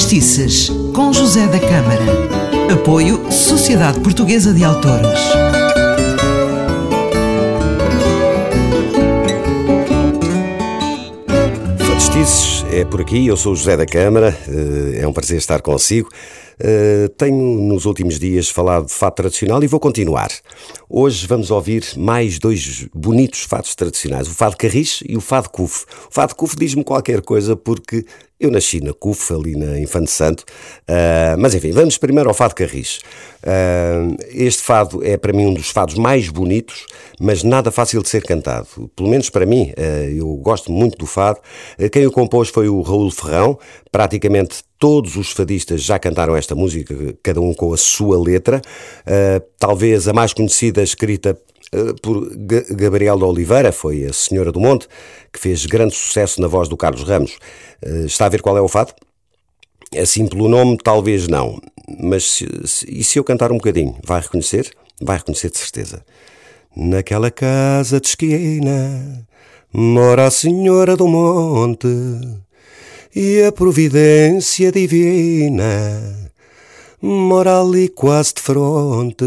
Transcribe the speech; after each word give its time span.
Fadistices, 0.00 0.70
com 0.94 1.12
José 1.12 1.46
da 1.46 1.60
Câmara. 1.60 2.72
Apoio 2.72 3.30
Sociedade 3.30 4.00
Portuguesa 4.00 4.54
de 4.54 4.64
Autores. 4.64 5.20
Fadistices 11.86 12.64
é 12.72 12.82
por 12.86 13.02
aqui, 13.02 13.26
eu 13.26 13.36
sou 13.36 13.52
o 13.52 13.56
José 13.56 13.76
da 13.76 13.84
Câmara, 13.84 14.34
eh, 14.48 15.00
é 15.02 15.06
um 15.06 15.12
prazer 15.12 15.36
estar 15.36 15.60
consigo. 15.60 16.08
Eh, 16.58 17.10
tenho 17.18 17.60
nos 17.60 17.84
últimos 17.84 18.18
dias 18.18 18.48
falado 18.48 18.86
de 18.86 18.92
fado 18.94 19.16
tradicional 19.16 19.62
e 19.62 19.66
vou 19.66 19.78
continuar. 19.78 20.30
Hoje 20.88 21.26
vamos 21.26 21.50
ouvir 21.50 21.84
mais 21.98 22.38
dois 22.38 22.86
bonitos 22.94 23.42
fados 23.42 23.74
tradicionais, 23.74 24.28
o 24.28 24.34
fado 24.34 24.56
carris 24.56 25.02
e 25.06 25.14
o 25.14 25.20
fado 25.20 25.50
cuf. 25.50 25.84
O 26.10 26.14
fado 26.14 26.34
cuf 26.34 26.56
diz-me 26.56 26.82
qualquer 26.82 27.20
coisa 27.20 27.54
porque 27.54 28.06
eu 28.40 28.50
nasci 28.50 28.80
na 28.80 28.94
CUF, 28.94 29.34
ali 29.34 29.54
na 29.54 29.78
Infante 29.78 30.10
Santo, 30.10 30.44
uh, 30.88 31.38
mas 31.38 31.54
enfim, 31.54 31.72
vamos 31.72 31.98
primeiro 31.98 32.30
ao 32.30 32.34
fado 32.34 32.54
carris. 32.54 33.00
Uh, 33.42 34.16
este 34.30 34.62
fado 34.62 35.04
é 35.04 35.18
para 35.18 35.32
mim 35.32 35.46
um 35.46 35.54
dos 35.54 35.68
fados 35.68 35.96
mais 35.96 36.30
bonitos, 36.30 36.86
mas 37.20 37.42
nada 37.42 37.70
fácil 37.70 38.02
de 38.02 38.08
ser 38.08 38.22
cantado. 38.22 38.66
Pelo 38.96 39.10
menos 39.10 39.28
para 39.28 39.44
mim, 39.44 39.74
uh, 39.76 40.10
eu 40.16 40.26
gosto 40.36 40.72
muito 40.72 40.96
do 40.96 41.06
fado. 41.06 41.38
quem 41.92 42.06
o 42.06 42.10
compôs 42.10 42.48
foi 42.48 42.68
o 42.68 42.80
Raul 42.80 43.10
Ferrão. 43.10 43.58
Praticamente 43.92 44.64
todos 44.78 45.16
os 45.16 45.32
fadistas 45.32 45.82
já 45.82 45.98
cantaram 45.98 46.34
esta 46.34 46.54
música, 46.54 46.94
cada 47.22 47.40
um 47.40 47.52
com 47.52 47.74
a 47.74 47.76
sua 47.76 48.18
letra. 48.18 48.62
talvez 49.58 50.08
a 50.08 50.12
mais 50.14 50.32
conhecida, 50.32 50.82
escrita 50.82 51.36
por 52.02 52.28
Gabriel 52.70 53.16
de 53.16 53.24
Oliveira, 53.24 53.72
foi 53.72 54.04
a 54.04 54.12
Senhora 54.12 54.50
do 54.50 54.60
Monte, 54.60 54.88
que 55.32 55.38
fez 55.38 55.66
grande 55.66 55.94
sucesso 55.94 56.40
na 56.40 56.48
voz 56.48 56.68
do 56.68 56.76
Carlos 56.76 57.02
Ramos. 57.02 57.38
Está 58.04 58.26
a 58.26 58.28
ver 58.28 58.42
qual 58.42 58.56
é 58.56 58.60
o 58.60 58.68
fado? 58.68 58.92
Assim 59.96 60.26
pelo 60.26 60.48
nome, 60.48 60.76
talvez 60.82 61.28
não. 61.28 61.60
Mas 61.98 62.24
se, 62.24 62.48
se, 62.64 62.86
e 62.88 63.02
se 63.02 63.18
eu 63.18 63.24
cantar 63.24 63.50
um 63.50 63.56
bocadinho? 63.56 63.96
Vai 64.04 64.20
reconhecer? 64.20 64.70
Vai 65.00 65.16
reconhecer 65.16 65.50
de 65.50 65.58
certeza. 65.58 66.04
Naquela 66.76 67.30
casa 67.30 68.00
de 68.00 68.08
esquina 68.08 69.26
mora 69.72 70.26
a 70.26 70.30
Senhora 70.30 70.96
do 70.96 71.08
Monte 71.08 71.88
e 73.14 73.42
a 73.42 73.50
providência 73.50 74.70
divina 74.70 76.30
mora 77.02 77.60
ali 77.60 77.88
quase 77.88 78.34
de 78.34 78.42
fronte. 78.42 79.24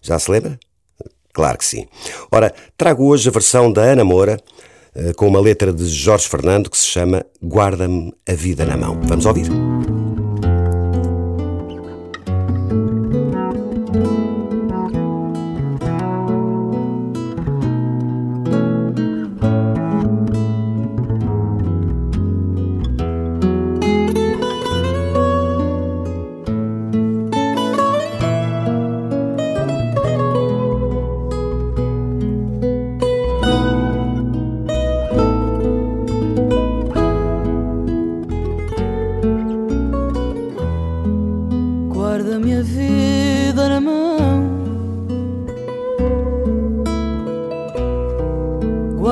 Já 0.00 0.18
se 0.18 0.30
lembra? 0.30 0.58
Claro 1.32 1.58
que 1.58 1.64
sim. 1.64 1.86
Ora, 2.30 2.52
trago 2.76 3.06
hoje 3.06 3.28
a 3.28 3.32
versão 3.32 3.72
da 3.72 3.82
Ana 3.82 4.04
Moura 4.04 4.38
eh, 4.94 5.12
com 5.14 5.26
uma 5.26 5.40
letra 5.40 5.72
de 5.72 5.86
Jorge 5.88 6.28
Fernando 6.28 6.68
que 6.68 6.76
se 6.76 6.86
chama 6.86 7.24
Guarda-me 7.42 8.12
a 8.28 8.34
Vida 8.34 8.66
na 8.66 8.76
Mão. 8.76 9.00
Vamos 9.04 9.24
ouvir. 9.24 9.71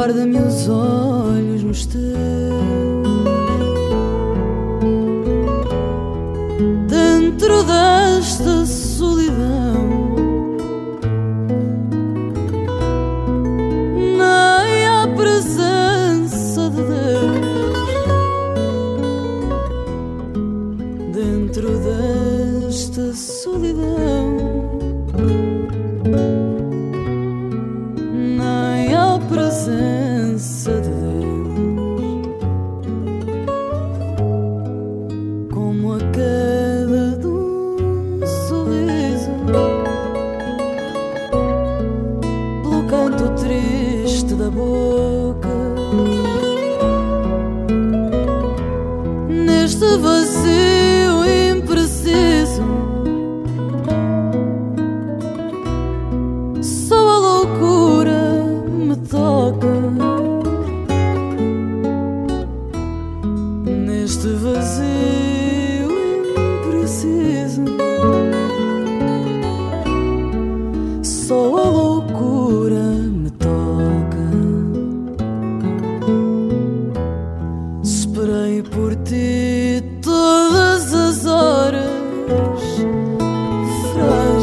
Guarda 0.01 0.25
meus 0.25 0.67
olhos 0.67 1.63
nos 1.63 1.85
teus. 1.85 2.01
Dentro 6.89 7.63
desta 7.65 8.00
Dentro 21.13 21.69
desta 21.81 23.13
solidão. 23.15 25.00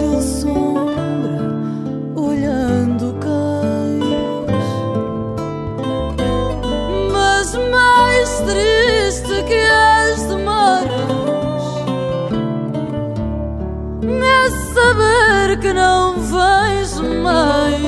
frágil 0.00 0.20
sombra, 0.22 1.40
olhando 2.16 3.14
cais. 3.20 4.70
Mas 7.12 7.54
mais 7.70 8.40
triste 8.40 9.42
que 9.44 9.54
as 9.54 10.22
demoras 10.22 11.10
é 14.22 14.50
saber 14.74 15.60
que 15.60 15.72
não 15.72 16.18
vais 16.20 17.00
mais. 17.00 17.80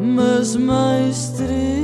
Mas 0.00 0.56
mais 0.56 1.28
triste 1.30 1.79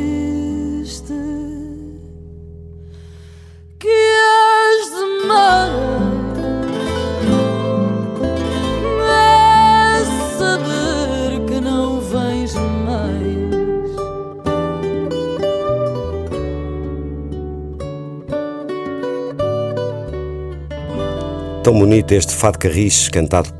tão 21.66 21.80
bonito 21.80 22.12
este 22.12 22.32
Fado 22.32 22.60
Carris 22.60 23.08
cantado 23.08 23.50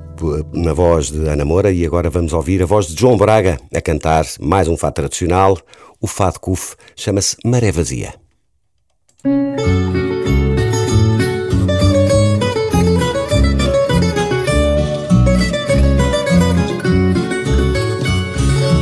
na 0.53 0.73
voz 0.73 1.11
de 1.11 1.29
Ana 1.29 1.45
Moura 1.45 1.73
e 1.73 1.85
agora 1.85 2.09
vamos 2.09 2.33
ouvir 2.33 2.63
a 2.63 2.65
voz 2.65 2.87
de 2.87 2.95
João 2.95 3.17
Braga 3.17 3.59
a 3.75 3.81
cantar 3.81 4.25
mais 4.39 4.69
um 4.69 4.77
fado 4.77 4.95
tradicional. 4.95 5.59
O 6.01 6.07
fado 6.07 6.39
CUF 6.39 6.77
chama-se 6.95 7.37
Maré 7.45 7.73
Vazia. 7.73 8.15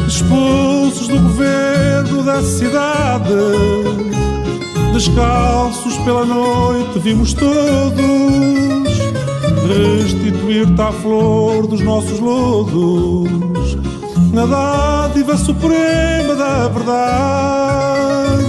Expulsos 0.07 1.09
do 1.09 1.19
governo 1.19 2.23
da 2.25 2.43
cidade 2.43 3.33
Descalços 4.93 5.97
pela 6.05 6.27
noite 6.27 6.99
vimos 6.99 7.33
todos 7.33 8.64
Restituir-te 9.67 10.81
à 10.81 10.93
flor 10.93 11.67
dos 11.67 11.81
nossos 11.81 12.21
lodos 12.21 13.77
Na 14.33 14.45
dádiva 14.47 15.37
suprema 15.37 16.35
da 16.35 16.69
verdade. 16.69 18.45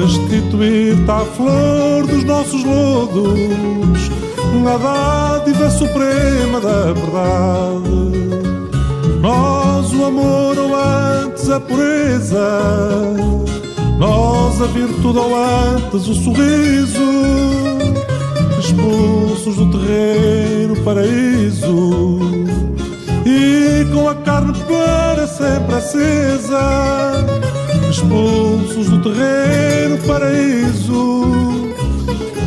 Restituir-te 0.00 1.10
à 1.10 1.24
flor 1.36 2.06
dos 2.06 2.24
nossos 2.24 2.62
lodos 2.64 4.10
Na 4.62 4.76
dádiva 4.76 5.70
suprema 5.70 6.60
da 6.60 6.92
verdade. 6.92 8.14
Nós 9.20 9.92
o 9.92 10.04
amor 10.04 10.58
ou 10.58 10.74
antes 10.74 11.50
a 11.50 11.58
pureza. 11.58 12.60
Nós 13.98 14.60
a 14.60 14.66
virtude 14.66 15.18
ou 15.18 15.34
antes 15.34 16.06
o 16.06 16.14
sorriso, 16.14 17.00
expulsos 18.84 19.56
do 19.56 19.70
terreno 19.70 20.76
paraíso, 20.82 22.18
e 23.24 23.84
com 23.92 24.08
a 24.08 24.14
carne 24.14 24.52
para 24.64 25.26
sempre 25.26 25.74
acesa, 25.76 27.24
expulsos 27.90 28.88
do 28.90 29.02
terreno 29.02 29.98
paraíso, 30.06 31.24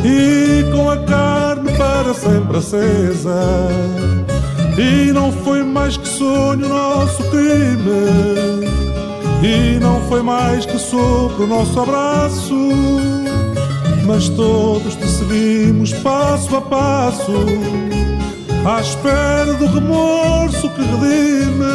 e 0.06 0.72
com 0.72 0.89
a 0.89 0.98
carne 0.98 1.72
para 1.75 2.13
sempre 2.13 2.57
acesa. 2.57 3.69
E 4.78 5.12
não 5.12 5.31
foi 5.31 5.63
mais 5.63 5.98
que 5.98 6.07
sonho 6.07 6.69
nosso 6.69 7.24
crime. 7.31 8.68
E 9.42 9.80
não 9.80 10.01
foi 10.07 10.22
mais 10.22 10.66
que 10.66 10.78
sopro 10.78 11.48
nosso 11.48 11.80
abraço, 11.80 12.56
mas 14.07 14.30
todos 14.30 14.95
te 14.95 15.06
seguimos 15.06 15.92
passo 15.94 16.56
a 16.56 16.62
passo, 16.62 17.33
à 18.65 18.80
espera 18.80 19.54
do 19.54 19.68
remorso 19.68 20.69
que 20.69 20.81
redime. 20.81 21.68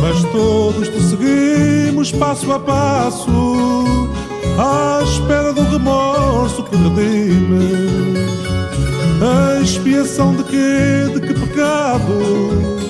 Mas 0.00 0.24
todos 0.32 0.88
te 0.88 1.00
seguimos 1.02 2.10
passo 2.12 2.50
a 2.50 2.58
passo, 2.58 3.28
à 4.58 5.02
espera 5.04 5.52
do 5.52 5.62
remorso 5.64 6.64
que 6.64 6.74
redime. 6.74 8.16
A 9.20 9.60
expiação 9.60 10.34
de 10.34 10.44
quê? 10.44 11.12
De 11.12 11.20
que 11.20 11.34
pecado? 11.34 12.80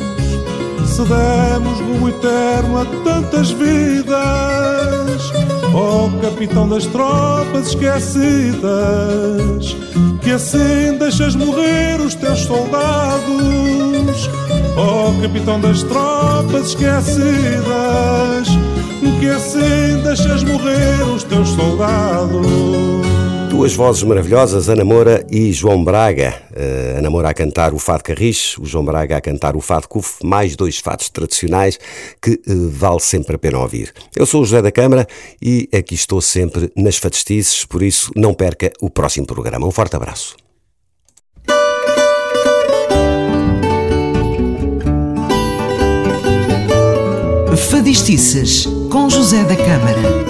se 0.86 1.02
demos 1.04 1.78
rumo 1.80 2.08
eterno 2.08 2.78
a 2.78 2.84
tantas 3.04 3.50
vidas. 3.52 4.79
Capitão 6.30 6.68
das 6.68 6.86
tropas 6.86 7.68
esquecidas, 7.68 8.60
que 10.22 10.30
assim 10.30 10.96
deixas 10.98 11.34
morrer 11.34 12.00
os 12.00 12.14
teus 12.14 12.38
soldados. 12.40 14.30
Oh, 14.76 15.12
capitão 15.20 15.60
das 15.60 15.82
tropas 15.82 16.68
esquecidas, 16.68 18.48
que 19.18 19.28
assim 19.28 20.02
deixas 20.02 20.42
morrer 20.44 21.02
os 21.14 21.24
teus 21.24 21.48
soldados. 21.50 22.99
Duas 23.50 23.74
vozes 23.74 24.04
maravilhosas, 24.04 24.68
Ana 24.68 24.84
Moura 24.84 25.26
e 25.28 25.52
João 25.52 25.82
Braga. 25.82 26.40
Uh, 26.52 26.98
Ana 26.98 27.10
Moura 27.10 27.30
a 27.30 27.34
cantar 27.34 27.74
o 27.74 27.78
fado 27.80 28.04
carris, 28.04 28.56
o 28.56 28.64
João 28.64 28.84
Braga 28.84 29.16
a 29.16 29.20
cantar 29.20 29.56
o 29.56 29.60
fado 29.60 29.88
cuf, 29.88 30.24
mais 30.24 30.54
dois 30.54 30.78
fados 30.78 31.10
tradicionais 31.10 31.76
que 32.22 32.40
uh, 32.46 32.68
vale 32.70 33.00
sempre 33.00 33.34
a 33.34 33.38
pena 33.38 33.58
ouvir. 33.58 33.92
Eu 34.16 34.24
sou 34.24 34.42
o 34.42 34.44
José 34.44 34.62
da 34.62 34.70
Câmara 34.70 35.06
e 35.42 35.68
aqui 35.74 35.94
estou 35.94 36.20
sempre 36.20 36.70
nas 36.76 36.96
fadestices, 36.96 37.64
por 37.64 37.82
isso 37.82 38.12
não 38.14 38.32
perca 38.32 38.72
o 38.80 38.88
próximo 38.88 39.26
programa. 39.26 39.66
Um 39.66 39.72
forte 39.72 39.96
abraço. 39.96 40.36
Fadistices 47.68 48.66
com 48.90 49.10
José 49.10 49.42
da 49.42 49.56
Câmara. 49.56 50.29